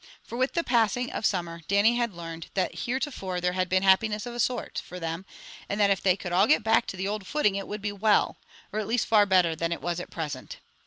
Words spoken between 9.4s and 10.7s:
than it was at present.